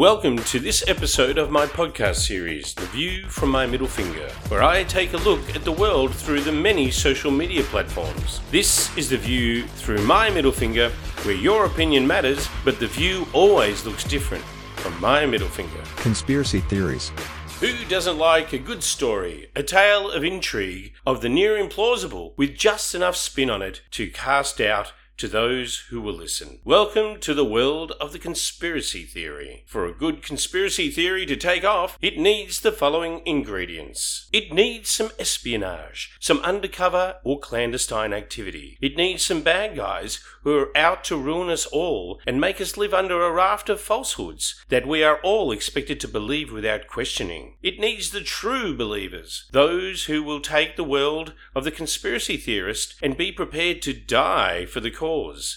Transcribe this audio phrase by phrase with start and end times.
[0.00, 4.62] Welcome to this episode of my podcast series, The View from My Middle Finger, where
[4.62, 8.40] I take a look at the world through the many social media platforms.
[8.50, 10.88] This is the view through my middle finger,
[11.24, 14.42] where your opinion matters, but the view always looks different
[14.76, 15.82] from my middle finger.
[15.96, 17.12] Conspiracy theories.
[17.60, 22.56] Who doesn't like a good story, a tale of intrigue, of the near implausible, with
[22.56, 26.60] just enough spin on it to cast doubt to those who will listen.
[26.64, 29.64] Welcome to the world of the conspiracy theory.
[29.66, 34.30] For a good conspiracy theory to take off, it needs the following ingredients.
[34.32, 38.78] It needs some espionage, some undercover or clandestine activity.
[38.80, 42.78] It needs some bad guys who are out to ruin us all and make us
[42.78, 47.56] live under a raft of falsehoods that we are all expected to believe without questioning.
[47.62, 52.94] It needs the true believers, those who will take the world of the conspiracy theorist
[53.02, 55.09] and be prepared to die for the cause.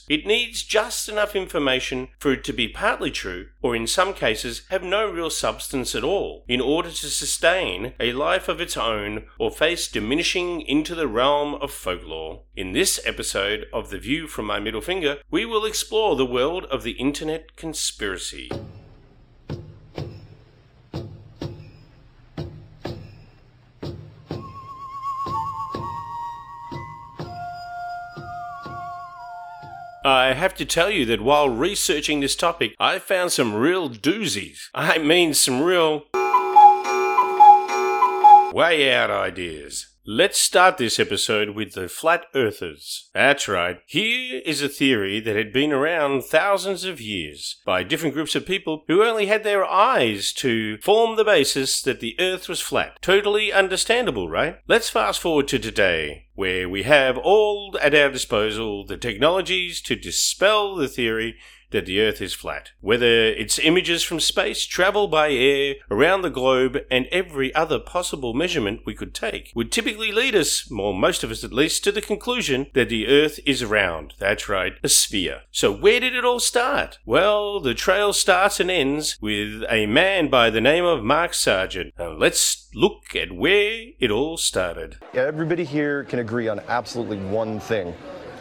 [0.09, 4.64] It needs just enough information for it to be partly true, or in some cases
[4.70, 9.26] have no real substance at all, in order to sustain a life of its own
[9.38, 12.42] or face diminishing into the realm of folklore.
[12.56, 16.66] In this episode of The View from My Middle Finger, we will explore the world
[16.66, 18.50] of the internet conspiracy.
[30.06, 34.70] I have to tell you that while researching this topic, I found some real doozies.
[34.76, 36.08] I mean, some real
[38.54, 39.92] way out ideas.
[40.06, 43.09] Let's start this episode with the flat earthers.
[43.14, 43.80] That's right.
[43.86, 48.45] Here is a theory that had been around thousands of years by different groups of
[48.45, 53.02] people who only had their eyes to form the basis that the earth was flat.
[53.02, 54.58] Totally understandable, right?
[54.68, 59.95] Let's fast forward to today, where we have all at our disposal the technologies to
[59.95, 61.38] dispel the theory
[61.74, 62.72] that the Earth is flat.
[62.80, 68.34] Whether it's images from space, travel by air, around the globe, and every other possible
[68.34, 71.92] measurement we could take, would typically lead us, or most of us at least, to
[71.92, 74.14] the conclusion that the Earth is round.
[74.17, 75.42] That's right, a sphere.
[75.52, 77.00] So where did it all start?
[77.06, 81.94] Well, the trail starts and ends with a man by the name of Mark Sargent.
[82.00, 84.98] Now let's look at where it all started.
[85.14, 87.94] Yeah, everybody here can agree on absolutely one thing,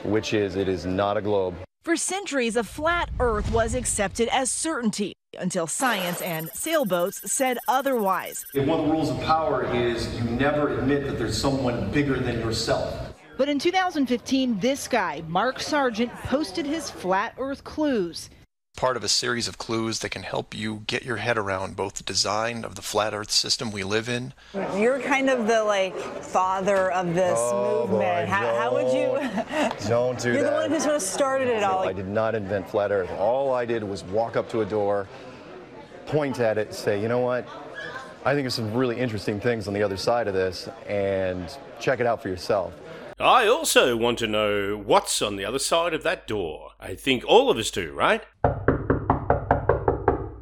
[0.04, 1.54] which is it is not a globe.
[1.82, 8.44] For centuries, a flat Earth was accepted as certainty until science and sailboats said otherwise.
[8.54, 12.20] And one of the rules of power is you never admit that there's someone bigger
[12.20, 13.12] than yourself.
[13.36, 18.30] But in 2015, this guy, Mark Sargent, posted his flat Earth clues.
[18.76, 21.94] part of a series of clues that can help you get your head around both
[21.94, 24.32] the design of the flat earth system we live in
[24.74, 28.00] You're kind of the like father of this Oh, movement.
[28.00, 29.08] boy, how, how would you?
[29.92, 30.38] Don't do that.
[30.38, 31.86] You're the one who sort of started it all.
[31.86, 33.10] I did not invent flat Earth.
[33.18, 35.06] All I did was walk up to a door,
[36.06, 37.46] point at it, say, you know what?
[38.24, 41.46] I think there's some really interesting things on the other side of this, and
[41.78, 42.72] check it out for yourself.
[43.20, 46.70] I also want to know what's on the other side of that door.
[46.80, 48.24] I think all of us do, right?
[48.44, 48.50] I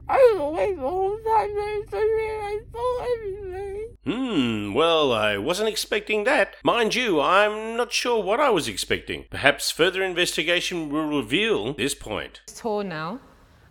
[0.09, 3.80] was away the whole time and I I saw everything.
[4.05, 6.55] Hmm, well, I wasn't expecting that.
[6.65, 9.27] Mind you, I'm not sure what I was expecting.
[9.29, 12.41] Perhaps further investigation will reveal this point.
[12.47, 13.21] tour now,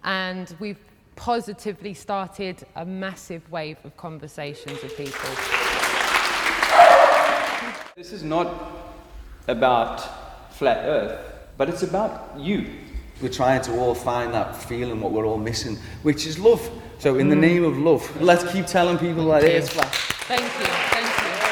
[0.03, 0.79] and we've
[1.16, 5.29] positively started a massive wave of conversations with people.
[7.96, 8.47] This is not
[9.47, 11.19] about flat earth,
[11.57, 12.67] but it's about you.
[13.19, 16.61] We're trying to all find that feeling what we're all missing, which is love.
[17.00, 19.98] So, in the name of love, let's keep telling people that it is flat.
[20.29, 21.50] Thank you, thank you.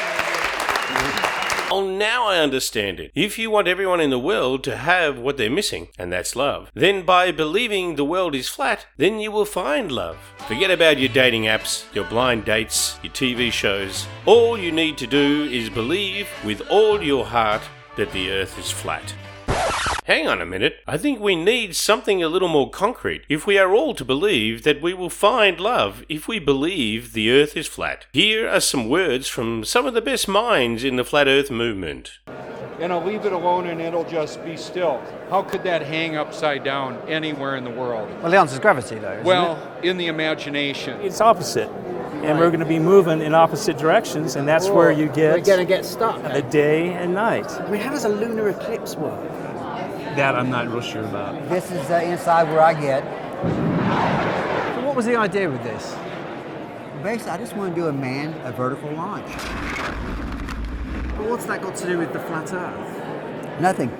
[1.68, 3.10] Oh, now I understand it.
[3.12, 6.70] If you want everyone in the world to have what they're missing, and that's love,
[6.74, 10.16] then by believing the world is flat, then you will find love.
[10.46, 14.06] Forget about your dating apps, your blind dates, your TV shows.
[14.26, 17.62] All you need to do is believe with all your heart
[17.96, 19.12] that the earth is flat.
[20.04, 20.76] Hang on a minute.
[20.86, 24.62] I think we need something a little more concrete if we are all to believe
[24.62, 28.06] that we will find love if we believe the earth is flat.
[28.12, 32.18] Here are some words from some of the best minds in the flat earth movement.
[32.80, 35.02] And I'll leave it alone and it'll just be still.
[35.28, 38.08] How could that hang upside down anywhere in the world?
[38.22, 39.12] Well, the answer is gravity, though.
[39.12, 40.98] Isn't Well, in the imagination.
[41.02, 41.68] It's opposite.
[42.22, 45.44] And we're going to be moving in opposite directions, and that's where you get We're
[45.44, 46.20] going to get stuck.
[46.22, 47.48] the day and night.
[47.48, 49.20] I mean, how does a lunar eclipse work?
[50.18, 51.48] That I'm not real sure about.
[51.48, 53.04] This is uh, inside where I get.
[54.74, 55.94] So, what was the idea with this?
[57.04, 59.28] Basically, I just want to do a manned, a vertical launch.
[61.16, 63.60] But what's that got to do with the flat Earth?
[63.60, 63.90] Nothing.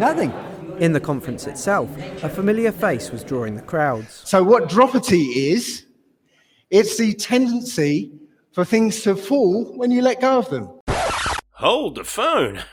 [0.00, 0.32] Nothing.
[0.80, 1.88] In the conference itself,
[2.24, 4.22] a familiar face was drawing the crowds.
[4.24, 5.86] So, what dropity is,
[6.68, 8.10] it's the tendency
[8.50, 10.68] for things to fall when you let go of them.
[11.52, 12.64] Hold the phone.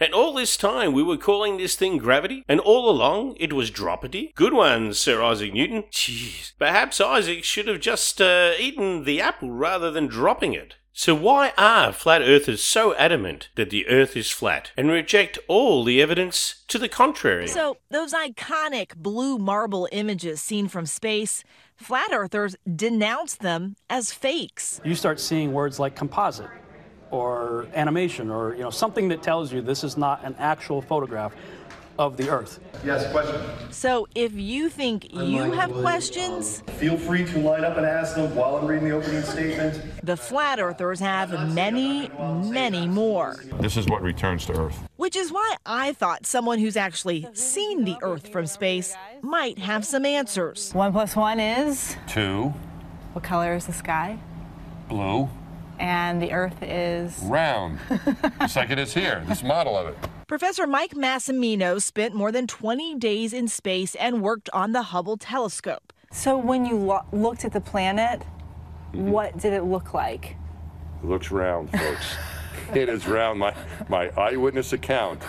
[0.00, 3.70] And all this time we were calling this thing gravity, and all along it was
[3.70, 4.32] dropity?
[4.36, 5.84] Good one, Sir Isaac Newton.
[5.90, 6.52] Jeez.
[6.58, 10.76] Perhaps Isaac should have just uh, eaten the apple rather than dropping it.
[10.92, 15.84] So why are flat earthers so adamant that the earth is flat and reject all
[15.84, 17.46] the evidence to the contrary?
[17.46, 21.44] So, those iconic blue marble images seen from space,
[21.76, 24.80] flat earthers denounce them as fakes.
[24.84, 26.50] You start seeing words like composite
[27.10, 31.34] or animation or you know something that tells you this is not an actual photograph
[31.98, 32.60] of the earth.
[32.84, 33.40] Yes, question.
[33.72, 38.36] So, if you think you have questions, Feel free to line up and ask them
[38.36, 39.82] while I'm reading the opening statement.
[40.04, 42.08] the flat earthers have many,
[42.44, 43.42] many more.
[43.58, 44.78] This is what returns to Earth.
[44.96, 49.84] Which is why I thought someone who's actually seen the Earth from space might have
[49.84, 50.72] some answers.
[50.74, 52.54] One plus one is Two,
[53.12, 54.20] what color is the sky?
[54.88, 55.28] blue,
[55.78, 57.78] And the Earth is round.
[58.40, 59.96] Just like it is here, this model of it.
[60.26, 65.16] Professor Mike Massimino spent more than 20 days in space and worked on the Hubble
[65.16, 65.92] telescope.
[66.10, 68.22] So when you lo- looked at the planet,
[68.92, 69.10] Mm-hmm.
[69.10, 70.34] what did it look like?
[71.02, 72.16] It looks round, folks.
[72.74, 73.38] it is round.
[73.38, 73.54] My,
[73.90, 75.22] my eyewitness account.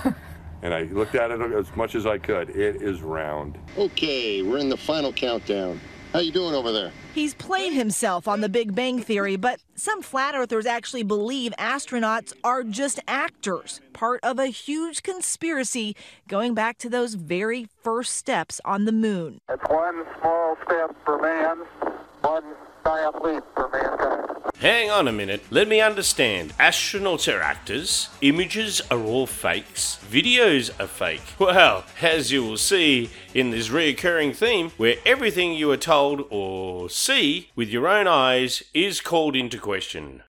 [0.62, 2.52] And I looked at it as much as I could.
[2.52, 3.58] It is round.
[3.78, 5.82] Okay, we're in the final countdown.
[6.14, 6.92] How you doing over there?
[7.14, 12.34] He's played himself on the Big Bang Theory, but some flat earthers actually believe astronauts
[12.44, 15.96] are just actors, part of a huge conspiracy
[16.28, 19.40] going back to those very first steps on the moon.
[19.50, 21.58] It's one small step for man,
[22.22, 24.29] one giant leap for mankind.
[24.60, 26.52] Hang on a minute, let me understand.
[26.58, 31.22] Astronauts are actors, images are all fakes, videos are fake.
[31.40, 36.90] Well, as you will see in this reoccurring theme, where everything you are told or
[36.90, 40.24] see with your own eyes is called into question.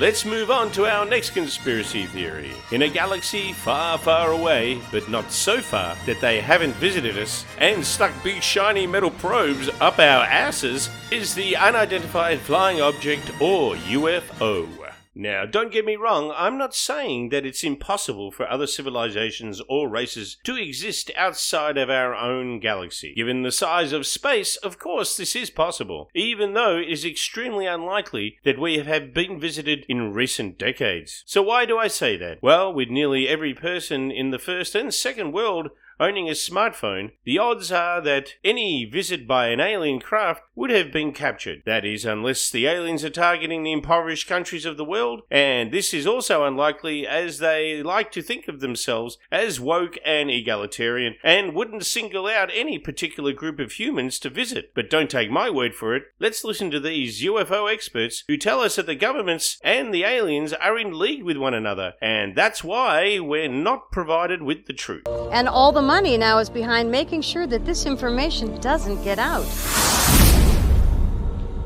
[0.00, 2.52] Let's move on to our next conspiracy theory.
[2.72, 7.44] In a galaxy far, far away, but not so far that they haven't visited us
[7.58, 13.74] and stuck big shiny metal probes up our asses, is the unidentified flying object or
[13.74, 14.79] UFO.
[15.20, 19.86] Now, don't get me wrong, I'm not saying that it's impossible for other civilizations or
[19.86, 23.12] races to exist outside of our own galaxy.
[23.14, 27.66] Given the size of space, of course, this is possible, even though it is extremely
[27.66, 31.22] unlikely that we have been visited in recent decades.
[31.26, 32.38] So, why do I say that?
[32.40, 35.68] Well, with nearly every person in the first and second world
[36.00, 40.90] owning a smartphone, the odds are that any visit by an alien craft would have
[40.90, 41.62] been captured.
[41.66, 45.92] That is, unless the aliens are targeting the impoverished countries of the world, and this
[45.92, 51.54] is also unlikely as they like to think of themselves as woke and egalitarian and
[51.54, 54.72] wouldn't single out any particular group of humans to visit.
[54.74, 56.04] But don't take my word for it.
[56.18, 60.54] Let's listen to these UFO experts who tell us that the governments and the aliens
[60.54, 65.04] are in league with one another, and that's why we're not provided with the truth.
[65.30, 69.44] And all the money now is behind making sure that this information doesn't get out.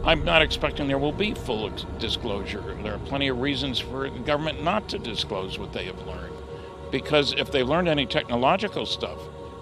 [0.03, 2.75] I'm not expecting there will be full disclosure.
[2.83, 6.35] There are plenty of reasons for the government not to disclose what they have learned.
[6.91, 9.19] Because if they've learned any technological stuff,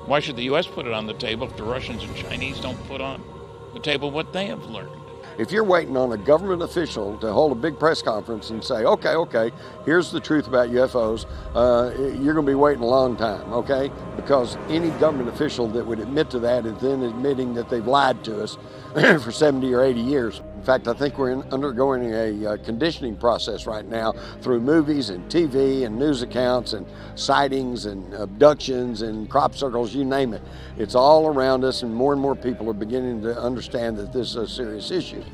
[0.06, 0.68] why should the U.S.
[0.68, 3.20] put it on the table if the Russians and Chinese don't put on
[3.74, 5.01] the table what they have learned?
[5.42, 8.84] If you're waiting on a government official to hold a big press conference and say,
[8.84, 9.50] okay, okay,
[9.84, 13.90] here's the truth about UFOs, uh, you're going to be waiting a long time, okay?
[14.14, 18.22] Because any government official that would admit to that is then admitting that they've lied
[18.22, 18.56] to us
[19.24, 20.42] for 70 or 80 years.
[20.62, 25.10] In fact, I think we're in, undergoing a uh, conditioning process right now through movies
[25.10, 30.40] and TV and news accounts and sightings and abductions and crop circles, you name it.
[30.78, 34.28] It's all around us, and more and more people are beginning to understand that this
[34.28, 35.24] is a serious issue.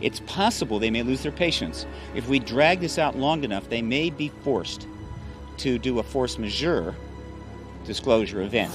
[0.00, 1.86] It's possible they may lose their patience.
[2.16, 4.88] If we drag this out long enough, they may be forced
[5.58, 6.96] to do a force majeure
[7.84, 8.72] disclosure event.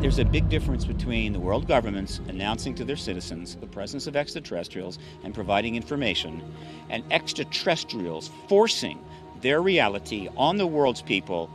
[0.00, 4.16] There's a big difference between the world governments announcing to their citizens the presence of
[4.16, 6.42] extraterrestrials and providing information,
[6.88, 8.98] and extraterrestrials forcing
[9.42, 11.50] their reality on the world's people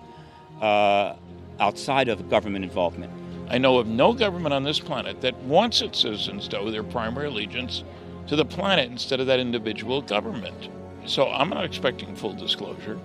[0.62, 1.16] uh,
[1.60, 3.12] outside of government involvement.
[3.50, 6.84] I know of no government on this planet that wants its citizens to owe their
[6.84, 7.84] primary allegiance
[8.28, 10.70] to the planet instead of that individual government.
[11.08, 13.00] So I'm not expecting full disclosure.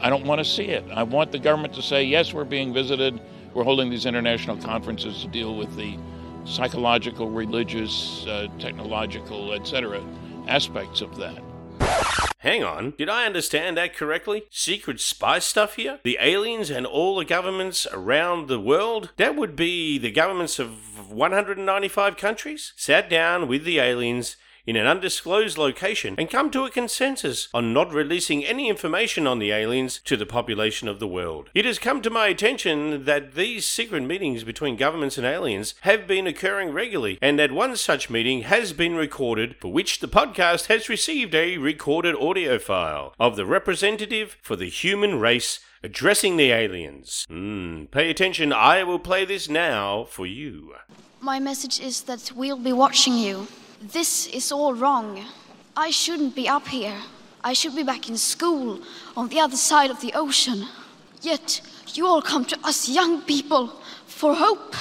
[0.00, 0.84] I don't want to see it.
[0.90, 3.20] I want the government to say, yes, we're being visited.
[3.56, 5.96] We're holding these international conferences to deal with the
[6.44, 10.04] psychological, religious, uh, technological, etc.
[10.46, 11.42] aspects of that.
[12.40, 14.44] Hang on, did I understand that correctly?
[14.50, 16.00] Secret spy stuff here?
[16.02, 19.12] The aliens and all the governments around the world?
[19.16, 22.74] That would be the governments of 195 countries?
[22.76, 24.36] Sat down with the aliens
[24.66, 29.38] in an undisclosed location and come to a consensus on not releasing any information on
[29.38, 31.50] the aliens to the population of the world.
[31.54, 36.06] It has come to my attention that these secret meetings between governments and aliens have
[36.06, 40.66] been occurring regularly, and that one such meeting has been recorded, for which the podcast
[40.66, 46.50] has received a recorded audio file of the representative for the human race addressing the
[46.50, 47.24] aliens.
[47.28, 50.74] Hmm, pay attention, I will play this now for you.
[51.20, 53.46] My message is that we'll be watching you.
[53.80, 55.24] This is all wrong.
[55.76, 56.96] I shouldn't be up here.
[57.44, 58.80] I should be back in school
[59.16, 60.66] on the other side of the ocean.
[61.20, 61.60] Yet
[61.94, 63.68] you all come to us young people
[64.06, 64.74] for hope.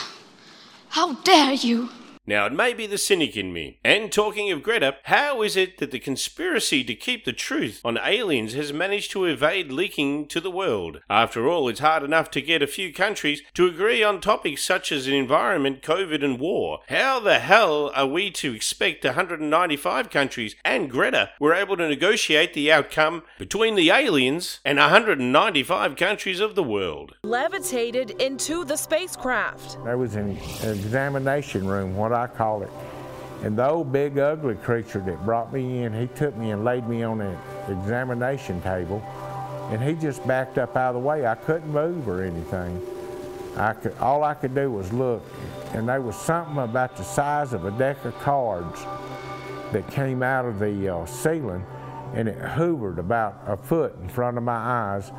[0.89, 1.89] How dare you?
[2.27, 3.79] Now, it may be the cynic in me.
[3.83, 7.99] And talking of Greta, how is it that the conspiracy to keep the truth on
[8.03, 11.01] aliens has managed to evade leaking to the world?
[11.07, 14.91] After all, it's hard enough to get a few countries to agree on topics such
[14.91, 16.79] as environment, COVID, and war.
[16.89, 22.55] How the hell are we to expect 195 countries and Greta were able to negotiate
[22.55, 27.17] the outcome between the aliens and 195 countries of the world?
[27.23, 29.77] Levitated into the spacecraft.
[29.83, 30.31] There was an
[30.63, 32.71] examination room, what I call it.
[33.43, 36.87] And the old big ugly creature that brought me in, he took me and laid
[36.87, 37.37] me on an
[37.69, 39.03] examination table.
[39.71, 41.27] And he just backed up out of the way.
[41.27, 42.81] I couldn't move or anything.
[43.57, 45.23] I could, all I could do was look.
[45.73, 48.79] And there was something about the size of a deck of cards
[49.71, 51.65] that came out of the uh, ceiling
[52.13, 55.11] and it hovered about a foot in front of my eyes.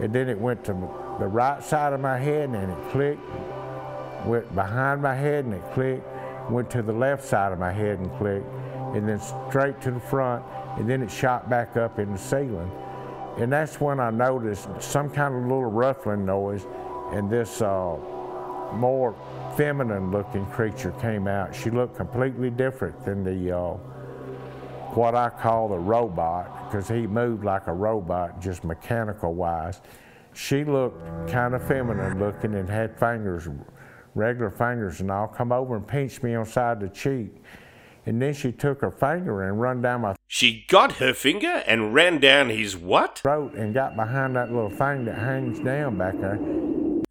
[0.00, 0.72] And then it went to
[1.18, 3.22] the right side of my head and it clicked,
[4.26, 6.06] went behind my head and it clicked,
[6.50, 8.46] went to the left side of my head and clicked,
[8.94, 10.44] and then straight to the front,
[10.78, 12.70] and then it shot back up in the ceiling.
[13.38, 16.66] And that's when I noticed some kind of little ruffling noise,
[17.12, 17.96] and this uh,
[18.74, 19.14] more
[19.56, 21.54] feminine looking creature came out.
[21.54, 23.76] She looked completely different than the uh,
[24.94, 29.80] what I call the robot, because he moved like a robot, just mechanical wise.
[30.34, 33.48] She looked kind of feminine looking and had fingers,
[34.14, 35.28] regular fingers, and all.
[35.28, 37.34] Come over and pinch me on side the cheek.
[38.04, 41.94] And then she took her finger and run down my She got her finger and
[41.94, 43.20] ran down his what?
[43.20, 46.38] throat and got behind that little thing that hangs down back there.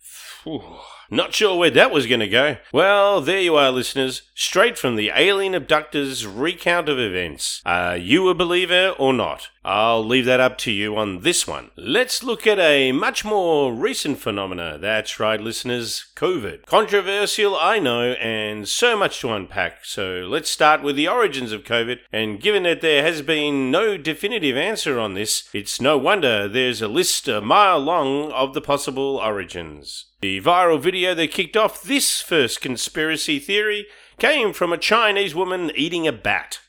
[0.01, 0.61] Phew.
[1.13, 2.55] Not sure where that was going to go.
[2.71, 4.21] Well, there you are, listeners.
[4.33, 7.61] Straight from the alien abductors' recount of events.
[7.65, 9.49] Are you a believer or not?
[9.63, 11.69] I'll leave that up to you on this one.
[11.75, 14.77] Let's look at a much more recent phenomena.
[14.79, 16.65] That's right, listeners COVID.
[16.65, 19.83] Controversial, I know, and so much to unpack.
[19.83, 21.99] So let's start with the origins of COVID.
[22.11, 26.81] And given that there has been no definitive answer on this, it's no wonder there's
[26.81, 30.05] a list a mile long of the possible origins.
[30.21, 33.87] The viral video that kicked off this first conspiracy theory
[34.19, 36.59] came from a Chinese woman eating a bat.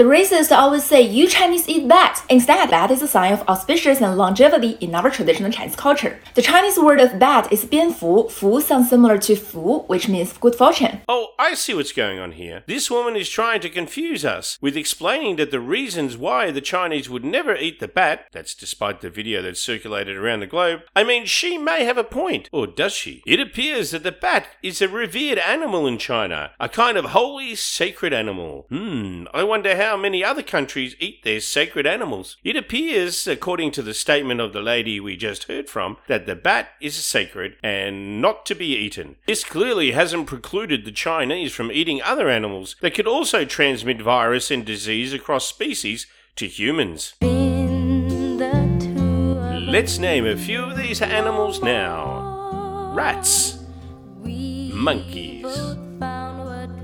[0.00, 2.24] The racists always say, you Chinese eat bat.
[2.30, 6.18] Instead, bat is a sign of auspicious and longevity in our traditional Chinese culture.
[6.34, 8.26] The Chinese word of bat is 蝙蝠.
[8.30, 11.02] Fu sounds similar to fu, which means good fortune.
[11.06, 12.64] Oh, I see what's going on here.
[12.66, 17.10] This woman is trying to confuse us with explaining that the reasons why the Chinese
[17.10, 21.04] would never eat the bat, that's despite the video that's circulated around the globe, I
[21.04, 22.48] mean, she may have a point.
[22.52, 23.22] Or does she?
[23.26, 27.54] It appears that the bat is a revered animal in China, a kind of holy,
[27.54, 28.64] sacred animal.
[28.70, 32.36] Hmm, I wonder how many other countries eat their sacred animals.
[32.44, 36.34] It appears, according to the statement of the lady we just heard from, that the
[36.34, 39.16] bat is sacred and not to be eaten.
[39.26, 44.50] This clearly hasn't precluded the Chinese from eating other animals that could also transmit virus
[44.50, 46.06] and disease across species
[46.36, 47.14] to humans.
[49.70, 53.58] Let's name a few of these animals now rats,
[54.24, 55.46] monkeys,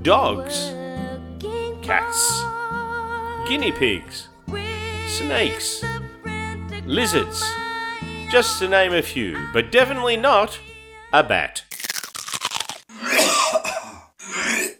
[0.03, 0.73] dogs,
[1.81, 2.43] cats,
[3.47, 4.27] guinea pigs,
[5.07, 5.81] snakes,
[6.85, 7.41] lizards,
[8.29, 10.59] just to name a few, but definitely not
[11.13, 11.63] a bat.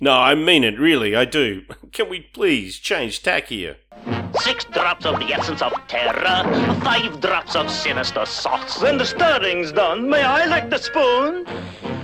[0.00, 1.62] No, I mean it, really, I do.
[1.92, 3.76] Can we please change tack here?
[4.40, 6.42] Six drops of the essence of terror,
[6.82, 8.82] five drops of sinister sauce.
[8.82, 11.46] When the stirring's done, may I lick the spoon?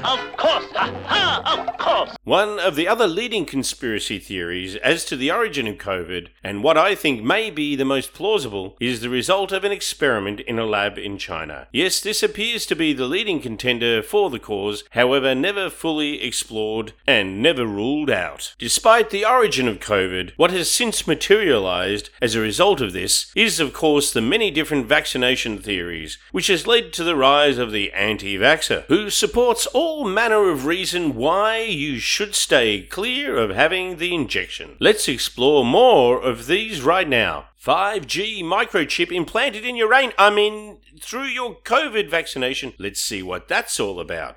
[0.05, 0.67] Of course.
[0.75, 2.17] Ha of course.
[2.25, 6.77] One of the other leading conspiracy theories as to the origin of COVID, and what
[6.77, 10.67] I think may be the most plausible, is the result of an experiment in a
[10.67, 11.69] lab in China.
[11.73, 16.93] Yes, this appears to be the leading contender for the cause, however, never fully explored
[17.07, 18.55] and never ruled out.
[18.59, 23.59] Despite the origin of COVID, what has since materialized as a result of this is,
[23.59, 27.93] of course, the many different vaccination theories, which has led to the rise of the
[27.93, 33.97] anti vaxxer, who supports all manner of reason why you should stay clear of having
[33.97, 34.77] the injection.
[34.79, 37.49] Let's explore more of these right now.
[37.65, 42.75] 5G microchip implanted in your brain, I mean, through your COVID vaccination.
[42.79, 44.37] Let's see what that's all about.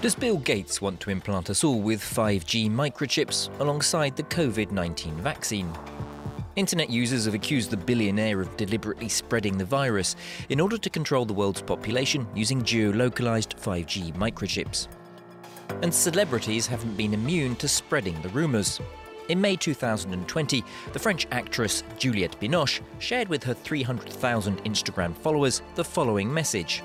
[0.00, 5.14] Does Bill Gates want to implant us all with 5G microchips alongside the COVID 19
[5.16, 5.72] vaccine?
[6.54, 10.16] Internet users have accused the billionaire of deliberately spreading the virus
[10.50, 14.88] in order to control the world's population using geolocalized 5G microchips.
[15.80, 18.80] And celebrities haven't been immune to spreading the rumours.
[19.30, 25.84] In May 2020, the French actress Juliette Binoche shared with her 300,000 Instagram followers the
[25.84, 26.82] following message.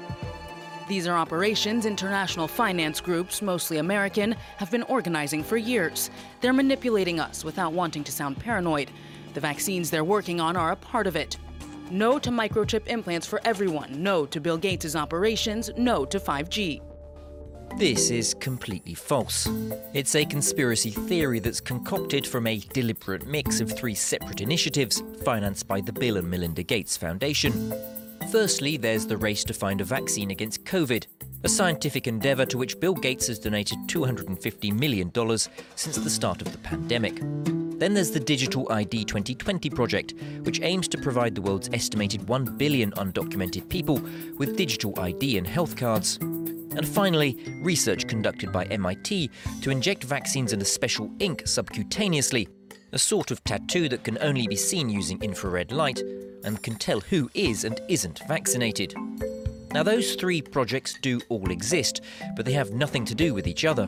[0.88, 6.10] These are operations international finance groups, mostly American, have been organizing for years.
[6.40, 8.90] They're manipulating us without wanting to sound paranoid.
[9.38, 11.38] The vaccines they're working on are a part of it.
[11.92, 14.02] No to microchip implants for everyone.
[14.02, 15.70] No to Bill Gates' operations.
[15.78, 16.82] No to 5G.
[17.78, 19.48] This is completely false.
[19.94, 25.68] It's a conspiracy theory that's concocted from a deliberate mix of three separate initiatives financed
[25.68, 27.72] by the Bill and Melinda Gates Foundation.
[28.32, 31.06] Firstly, there's the race to find a vaccine against COVID,
[31.44, 35.12] a scientific endeavour to which Bill Gates has donated $250 million
[35.76, 37.22] since the start of the pandemic.
[37.78, 42.58] Then there's the Digital ID 2020 project, which aims to provide the world's estimated 1
[42.58, 44.02] billion undocumented people
[44.40, 46.18] with digital ID and health cards.
[46.18, 49.30] And finally, research conducted by MIT
[49.62, 52.48] to inject vaccines in a special ink subcutaneously,
[52.94, 56.02] a sort of tattoo that can only be seen using infrared light
[56.44, 58.96] and can tell who is and isn't vaccinated.
[59.72, 62.02] Now, those three projects do all exist,
[62.36, 63.88] but they have nothing to do with each other.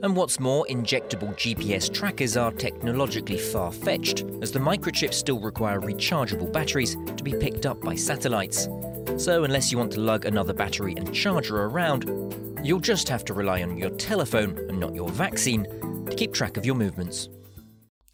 [0.00, 5.80] And what's more, injectable GPS trackers are technologically far fetched, as the microchips still require
[5.80, 8.68] rechargeable batteries to be picked up by satellites.
[9.16, 12.04] So, unless you want to lug another battery and charger around,
[12.62, 15.64] you'll just have to rely on your telephone and not your vaccine
[16.08, 17.28] to keep track of your movements.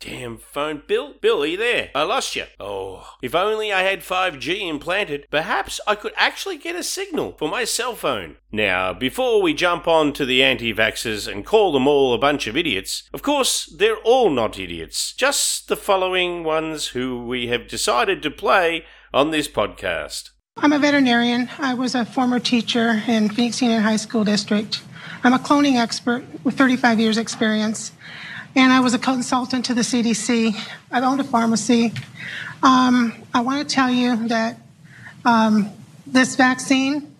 [0.01, 0.83] Damn phone.
[0.87, 1.91] Bill, Bill, are you there?
[1.95, 2.45] I lost you.
[2.61, 7.49] Oh, if only I had 5G implanted, perhaps I could actually get a signal for
[7.49, 8.37] my cell phone.
[8.53, 12.47] Now, before we jump on to the anti vaxxers and call them all a bunch
[12.47, 17.67] of idiots, of course, they're all not idiots, just the following ones who we have
[17.67, 20.31] decided to play on this podcast.
[20.57, 21.49] I'm a veterinarian.
[21.59, 24.83] I was a former teacher in Phoenix Union High School District.
[25.25, 27.93] I'm a cloning expert with 35 years' experience
[28.57, 30.55] and I was a consultant to the CDC.
[30.91, 31.93] I've owned a pharmacy.
[32.63, 34.59] Um, I want to tell you that
[35.25, 35.71] um,
[36.07, 37.15] this vaccine,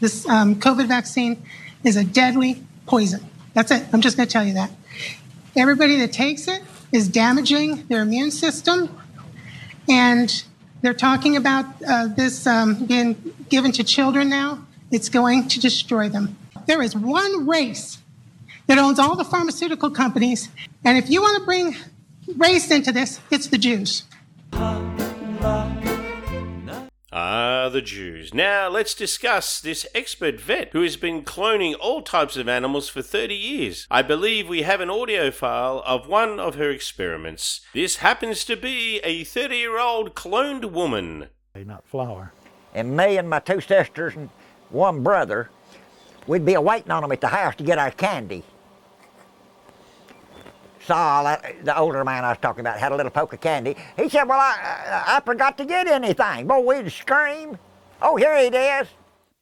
[0.00, 1.42] this um, COVID vaccine,
[1.84, 3.24] is a deadly poison.
[3.54, 3.86] That's it.
[3.92, 4.70] I'm just going to tell you that.
[5.56, 8.96] Everybody that takes it is damaging their immune system,
[9.88, 10.44] and
[10.82, 14.64] they're talking about uh, this um, being given to children now.
[14.90, 16.36] It's going to destroy them.
[16.66, 17.98] There is one race
[18.70, 20.48] that owns all the pharmaceutical companies.
[20.84, 21.74] And if you want to bring
[22.36, 24.04] race into this, it's the Jews.
[27.12, 28.32] Ah, the Jews.
[28.32, 33.02] Now let's discuss this expert vet who has been cloning all types of animals for
[33.02, 33.88] 30 years.
[33.90, 37.62] I believe we have an audio file of one of her experiments.
[37.74, 41.26] This happens to be a 30 year old cloned woman.
[41.56, 42.32] Not flour.
[42.72, 44.30] And me and my two sisters and
[44.68, 45.50] one brother,
[46.28, 48.44] we'd be waiting on them at the house to get our candy.
[50.90, 53.76] The older man I was talking about, had a little poke of candy.
[53.96, 56.46] He said, well, I, I forgot to get anything.
[56.46, 57.58] Boy, we'd scream.
[58.02, 58.88] Oh, here it is.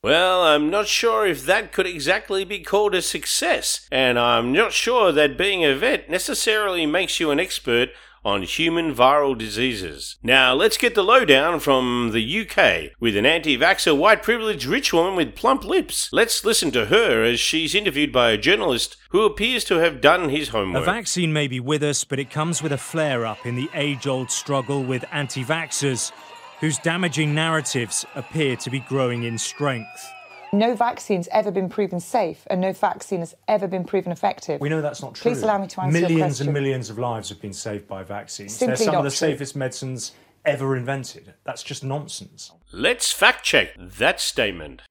[0.00, 4.72] Well, I'm not sure if that could exactly be called a success, and I'm not
[4.72, 7.88] sure that being a vet necessarily makes you an expert
[8.28, 10.18] on human viral diseases.
[10.22, 14.92] Now, let's get the lowdown from the UK with an anti vaxxer, white privileged rich
[14.92, 16.10] woman with plump lips.
[16.12, 20.28] Let's listen to her as she's interviewed by a journalist who appears to have done
[20.28, 20.82] his homework.
[20.82, 23.70] A vaccine may be with us, but it comes with a flare up in the
[23.72, 26.12] age old struggle with anti vaxxers,
[26.60, 30.12] whose damaging narratives appear to be growing in strength.
[30.52, 34.60] No vaccine's ever been proven safe, and no vaccine has ever been proven effective.
[34.60, 35.30] We know that's not true.
[35.32, 36.46] Please allow me to answer Millions your question.
[36.48, 38.54] and millions of lives have been saved by vaccines.
[38.54, 39.28] Simply They're some not of the true.
[39.28, 40.12] safest medicines
[40.46, 41.34] ever invented.
[41.44, 42.52] That's just nonsense.
[42.72, 44.82] Let's fact check that statement.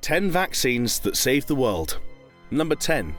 [0.00, 1.98] 10 vaccines that saved the world.
[2.50, 3.14] Number 10.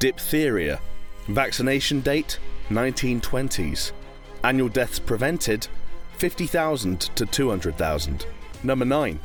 [0.00, 0.80] Diphtheria.
[1.28, 2.38] Vaccination date
[2.70, 3.92] 1920s.
[4.42, 5.68] Annual deaths prevented
[6.18, 8.26] 50,000 to 200,000.
[8.62, 9.18] Number 9.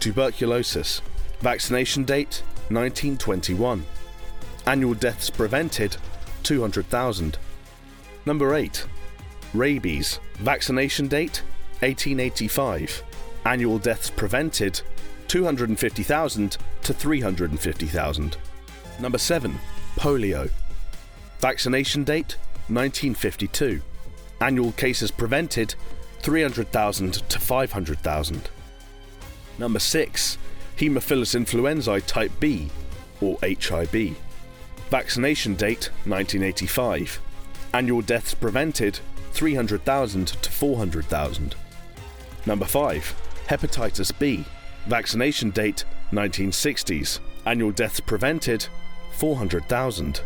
[0.00, 1.02] Tuberculosis.
[1.42, 3.84] Vaccination date 1921.
[4.64, 5.96] Annual deaths prevented
[6.44, 7.36] 200,000.
[8.24, 8.86] Number 8.
[9.52, 10.20] Rabies.
[10.34, 11.42] Vaccination date
[11.80, 13.02] 1885.
[13.44, 14.82] Annual deaths prevented
[15.26, 18.36] 250,000 to 350,000.
[19.00, 19.58] Number 7.
[19.96, 20.48] Polio.
[21.40, 22.36] Vaccination date
[22.68, 23.82] 1952.
[24.40, 25.74] Annual cases prevented
[26.20, 28.48] 300,000 to 500,000.
[29.58, 30.38] Number 6.
[30.76, 32.70] Haemophilus influenzae type B,
[33.20, 34.16] or HIB.
[34.90, 37.20] Vaccination date 1985.
[37.72, 39.00] Annual deaths prevented
[39.32, 41.54] 300,000 to 400,000.
[42.44, 43.14] Number 5.
[43.48, 44.44] Hepatitis B.
[44.86, 47.20] Vaccination date 1960s.
[47.46, 48.66] Annual deaths prevented
[49.12, 50.20] 400,000.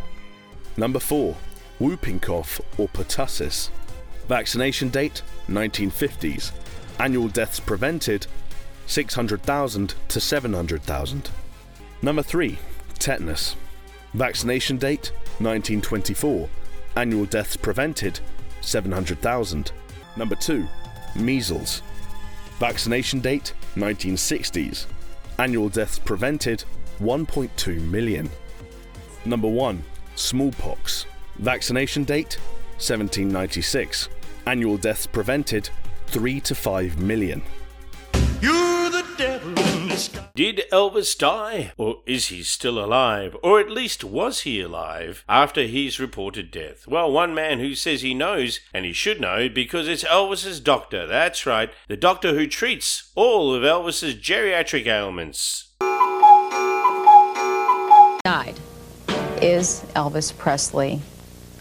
[0.75, 1.35] Number 4.
[1.79, 3.69] Whooping cough or pertussis.
[4.27, 6.51] Vaccination date 1950s.
[6.99, 8.27] Annual deaths prevented
[8.87, 11.29] 600,000 to 700,000.
[12.01, 12.57] Number 3.
[12.97, 13.55] Tetanus.
[14.13, 16.49] Vaccination date 1924.
[16.95, 18.19] Annual deaths prevented
[18.61, 19.71] 700,000.
[20.15, 20.65] Number 2.
[21.15, 21.83] Measles.
[22.59, 24.87] Vaccination date 1960s.
[25.37, 26.63] Annual deaths prevented
[26.99, 28.29] 1.2 million.
[29.25, 29.83] Number 1.
[30.15, 31.05] Smallpox.
[31.35, 32.39] Vaccination date
[32.77, 34.09] 1796.
[34.47, 35.69] Annual deaths prevented
[36.07, 37.43] 3 to 5 million.
[38.41, 38.76] You're
[40.35, 41.71] Did Elvis die?
[41.77, 43.35] Or is he still alive?
[43.41, 46.87] Or at least was he alive after his reported death?
[46.87, 51.07] Well, one man who says he knows, and he should know, because it's Elvis's doctor.
[51.07, 55.69] That's right, the doctor who treats all of Elvis's geriatric ailments.
[58.23, 58.59] Died.
[59.41, 61.01] Is Elvis Presley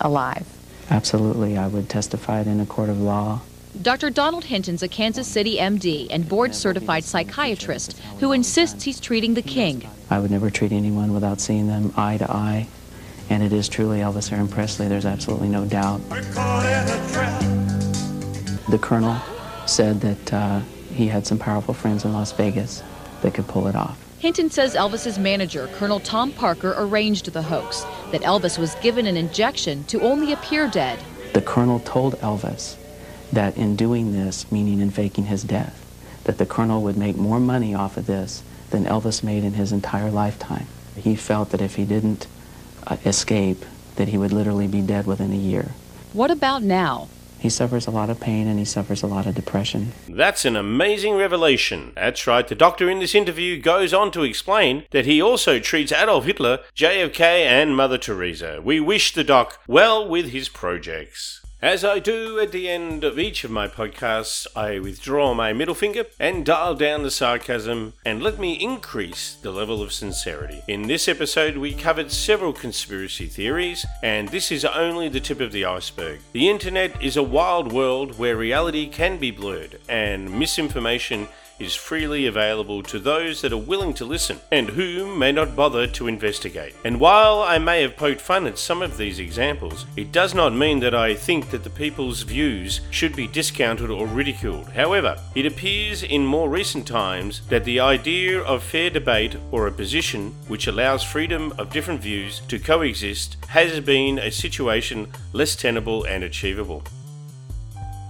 [0.00, 0.46] alive?
[0.90, 3.40] Absolutely, I would testify it in a court of law.
[3.86, 4.10] Dr.
[4.10, 9.42] Donald Hinton's a Kansas City MD and board certified psychiatrist who insists he's treating the
[9.42, 9.88] king.
[10.10, 12.66] I would never treat anyone without seeing them eye to eye.
[13.30, 16.00] And it is truly Elvis Aaron Presley, there's absolutely no doubt.
[18.68, 19.20] The colonel
[19.66, 22.82] said that uh, he had some powerful friends in Las Vegas
[23.22, 23.96] that could pull it off.
[24.18, 29.16] Hinton says Elvis's manager, Colonel Tom Parker, arranged the hoax, that Elvis was given an
[29.16, 30.98] injection to only appear dead.
[31.34, 32.78] The colonel told Elvis
[33.32, 35.82] that in doing this, meaning in faking his death,
[36.24, 39.72] that the colonel would make more money off of this than Elvis made in his
[39.72, 40.66] entire lifetime.
[40.96, 42.26] He felt that if he didn't
[42.86, 43.64] uh, escape,
[43.96, 45.70] that he would literally be dead within a year.
[46.12, 47.08] What about now?
[47.38, 49.92] He suffers a lot of pain and he suffers a lot of depression.
[50.08, 51.92] That's an amazing revelation.
[51.94, 55.92] That's right, the doctor in this interview goes on to explain that he also treats
[55.92, 58.60] Adolf Hitler, JFK, and Mother Teresa.
[58.64, 61.42] We wish the doc well with his projects.
[61.66, 65.74] As I do at the end of each of my podcasts, I withdraw my middle
[65.74, 70.62] finger and dial down the sarcasm and let me increase the level of sincerity.
[70.68, 75.50] In this episode, we covered several conspiracy theories, and this is only the tip of
[75.50, 76.20] the iceberg.
[76.30, 81.26] The internet is a wild world where reality can be blurred and misinformation
[81.58, 85.86] is freely available to those that are willing to listen and who may not bother
[85.86, 86.74] to investigate.
[86.84, 90.54] And while I may have poked fun at some of these examples, it does not
[90.54, 94.68] mean that I think that the people's views should be discounted or ridiculed.
[94.70, 99.72] However, it appears in more recent times that the idea of fair debate or a
[99.72, 106.04] position which allows freedom of different views to coexist has been a situation less tenable
[106.04, 106.82] and achievable.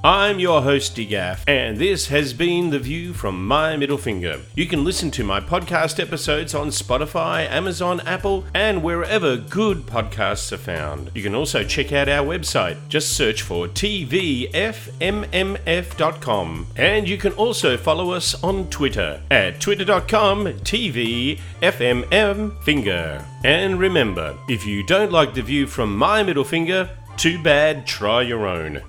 [0.05, 4.39] I'm your host, DGAF, and this has been The View from My Middle Finger.
[4.55, 10.53] You can listen to my podcast episodes on Spotify, Amazon, Apple, and wherever good podcasts
[10.53, 11.11] are found.
[11.15, 12.77] You can also check out our website.
[12.89, 14.87] Just search for tvfmmf.com.
[16.77, 23.25] And you can also follow us on Twitter at twitter.com tvfmmfinger.
[23.45, 28.23] And remember, if you don't like The View from My Middle Finger, too bad, try
[28.23, 28.83] your own.